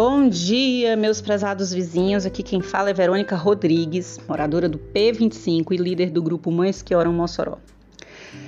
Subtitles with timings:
[0.00, 2.24] Bom dia, meus prezados vizinhos.
[2.24, 6.94] Aqui quem fala é Verônica Rodrigues, moradora do P25 e líder do grupo Mães que
[6.94, 7.58] Oram Mossoró.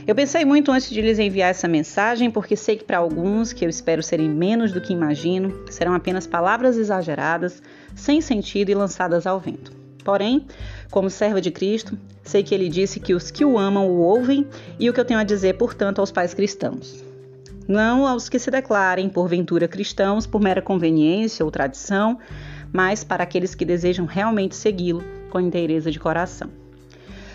[0.06, 3.64] Eu pensei muito antes de lhes enviar essa mensagem, porque sei que para alguns, que
[3.64, 7.60] eu espero serem menos do que imagino, serão apenas palavras exageradas,
[7.96, 9.72] sem sentido e lançadas ao vento.
[10.04, 10.46] Porém,
[10.88, 14.46] como serva de Cristo, sei que ele disse que os que o amam o ouvem
[14.78, 17.09] e o que eu tenho a dizer, portanto, aos pais cristãos
[17.70, 22.18] não aos que se declarem porventura cristãos por mera conveniência ou tradição,
[22.72, 26.50] mas para aqueles que desejam realmente segui-lo com inteireza de coração.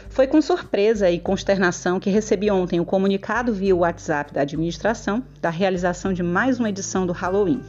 [0.09, 5.49] Foi com surpresa e consternação que recebi ontem o comunicado via WhatsApp da administração da
[5.49, 7.61] realização de mais uma edição do Halloween.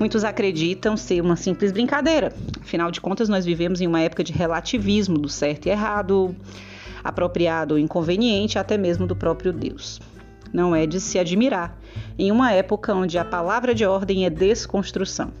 [0.00, 4.32] Muitos acreditam ser uma simples brincadeira, afinal de contas, nós vivemos em uma época de
[4.32, 6.34] relativismo do certo e errado,
[7.02, 10.00] apropriado ou inconveniente, até mesmo do próprio Deus
[10.54, 11.76] não é de se admirar,
[12.16, 15.32] em uma época onde a palavra de ordem é desconstrução.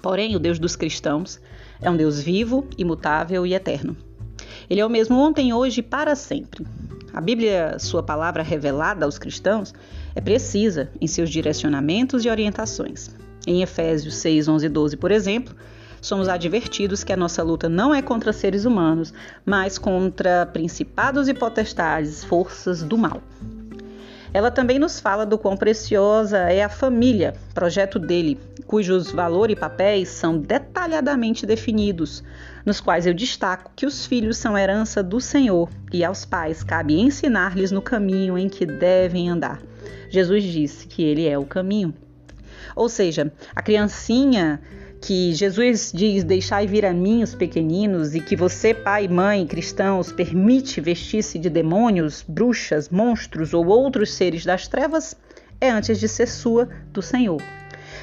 [0.00, 1.38] Porém, o Deus dos cristãos
[1.78, 3.94] é um Deus vivo, imutável e eterno.
[4.68, 6.66] Ele é o mesmo ontem, hoje e para sempre.
[7.12, 9.74] A Bíblia, sua palavra revelada aos cristãos,
[10.14, 13.14] é precisa em seus direcionamentos e orientações.
[13.46, 15.54] Em Efésios 6, 11 e 12, por exemplo,
[16.00, 19.12] somos advertidos que a nossa luta não é contra seres humanos,
[19.44, 23.20] mas contra principados e potestades, forças do mal.
[24.32, 29.56] Ela também nos fala do quão preciosa é a família, projeto dele, cujos valor e
[29.56, 32.22] papéis são detalhadamente definidos,
[32.64, 37.00] nos quais eu destaco que os filhos são herança do Senhor e aos pais cabe
[37.00, 39.60] ensinar-lhes no caminho em que devem andar.
[40.08, 41.92] Jesus disse que ele é o caminho.
[42.76, 44.60] Ou seja, a criancinha
[45.00, 50.12] que Jesus diz: Deixai vir a mim os pequeninos, e que você, pai mãe cristãos,
[50.12, 55.16] permite vestir-se de demônios, bruxas, monstros ou outros seres das trevas,
[55.60, 57.42] é antes de ser sua do Senhor.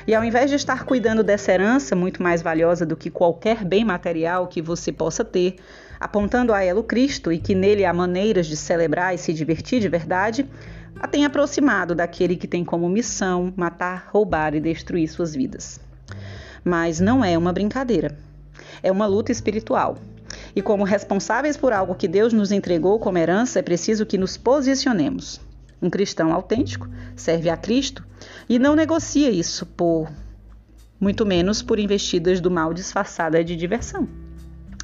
[0.07, 3.83] E ao invés de estar cuidando dessa herança, muito mais valiosa do que qualquer bem
[3.83, 5.57] material que você possa ter,
[5.99, 9.81] apontando a ela o Cristo e que nele há maneiras de celebrar e se divertir
[9.81, 10.47] de verdade,
[10.99, 15.86] a tem aproximado daquele que tem como missão matar, roubar e destruir suas vidas
[16.67, 18.17] mas não é uma brincadeira.
[18.83, 19.97] É uma luta espiritual.
[20.55, 24.35] E como responsáveis por algo que Deus nos entregou como herança, é preciso que nos
[24.35, 25.39] posicionemos.
[25.81, 28.03] Um cristão autêntico serve a Cristo
[28.49, 30.11] e não negocia isso por
[30.99, 34.26] muito menos por investidas do mal disfarçada de diversão.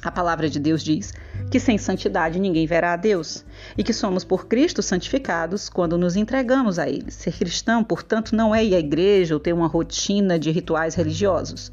[0.04, 1.14] A palavra de Deus diz
[1.50, 3.42] que sem santidade ninguém verá a Deus
[3.76, 7.10] e que somos por Cristo santificados quando nos entregamos a Ele.
[7.10, 11.72] Ser cristão, portanto, não é ir à igreja ou ter uma rotina de rituais religiosos,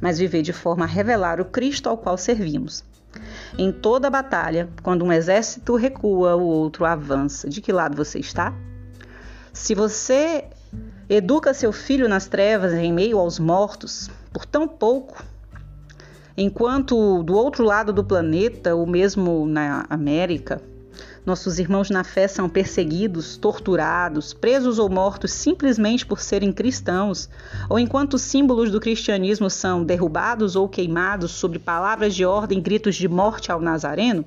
[0.00, 2.84] mas viver de forma a revelar o Cristo ao qual servimos.
[3.58, 7.48] Em toda batalha, quando um exército recua, o outro avança.
[7.48, 8.54] De que lado você está?
[9.52, 10.44] Se você
[11.08, 15.22] educa seu filho nas trevas em meio aos mortos, por tão pouco,
[16.36, 20.62] Enquanto do outro lado do planeta, ou mesmo na América,
[21.24, 27.28] nossos irmãos na fé são perseguidos, torturados, presos ou mortos simplesmente por serem cristãos,
[27.68, 32.96] ou enquanto os símbolos do cristianismo são derrubados ou queimados sobre palavras de ordem, gritos
[32.96, 34.24] de morte ao Nazareno,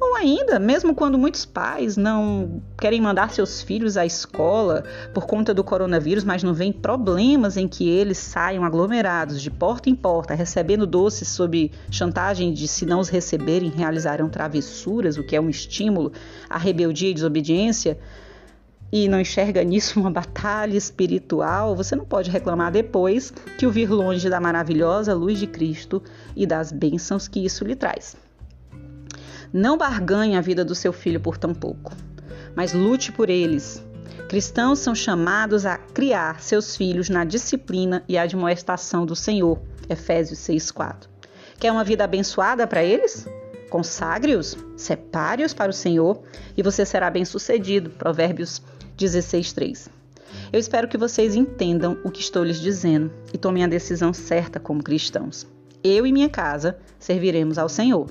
[0.00, 4.84] ou ainda, mesmo quando muitos pais não querem mandar seus filhos à escola
[5.14, 9.88] por conta do coronavírus, mas não veem problemas em que eles saiam aglomerados de porta
[9.88, 15.34] em porta, recebendo doces sob chantagem de se não os receberem, realizarão travessuras, o que
[15.34, 16.12] é um estímulo
[16.48, 17.98] à rebeldia e desobediência,
[18.90, 23.90] e não enxerga nisso uma batalha espiritual, você não pode reclamar depois que o vir
[23.90, 26.02] longe da maravilhosa luz de Cristo
[26.34, 28.27] e das bênçãos que isso lhe traz.
[29.52, 31.92] Não barganhe a vida do seu filho por tão pouco,
[32.54, 33.82] mas lute por eles.
[34.28, 39.58] Cristãos são chamados a criar seus filhos na disciplina e admoestação do Senhor.
[39.88, 41.08] Efésios 6:4.
[41.58, 43.26] Quer uma vida abençoada para eles?
[43.70, 46.22] Consagre-os, separe-os para o Senhor
[46.56, 47.88] e você será bem-sucedido.
[47.88, 48.60] Provérbios
[48.98, 49.88] 16:3.
[50.52, 54.60] Eu espero que vocês entendam o que estou lhes dizendo e tomem a decisão certa
[54.60, 55.46] como cristãos.
[55.82, 58.10] Eu e minha casa serviremos ao Senhor.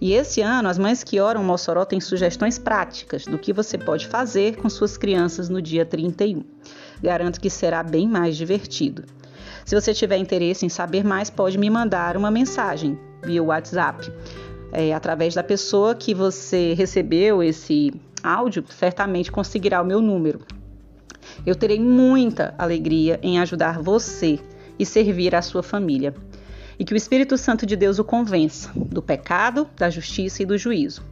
[0.00, 4.06] E esse ano, as mães que oram Mossoró têm sugestões práticas do que você pode
[4.06, 6.42] fazer com suas crianças no dia 31.
[7.02, 9.04] Garanto que será bem mais divertido.
[9.64, 14.10] Se você tiver interesse em saber mais, pode me mandar uma mensagem via WhatsApp.
[14.72, 17.92] É, através da pessoa que você recebeu esse
[18.22, 20.40] áudio, certamente conseguirá o meu número.
[21.46, 24.38] Eu terei muita alegria em ajudar você
[24.78, 26.14] e servir a sua família
[26.78, 30.56] e que o Espírito Santo de Deus o convença do pecado, da justiça e do
[30.56, 31.02] juízo.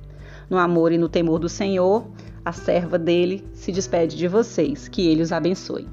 [0.48, 2.06] No amor e no temor do Senhor,
[2.44, 4.86] a serva dele se despede de vocês.
[4.86, 5.88] Que ele os abençoe.